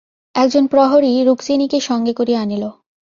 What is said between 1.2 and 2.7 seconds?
রুক্মিণীকে সঙ্গে করিয়া আনিল।